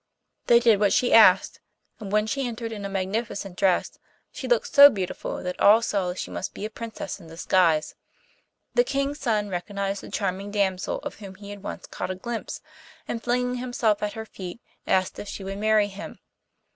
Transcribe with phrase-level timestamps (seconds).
[0.47, 1.59] They did what she asked,
[1.99, 3.99] and when she entered in a magnificent dress,
[4.31, 7.93] she looked so beautiful that all saw she must be a princess in disguise.
[8.73, 12.61] The King's son recognized the charming damsel of whom he had once caught a glimpse,
[13.07, 16.17] and, flinging himself at her feet, asked if she would marry him.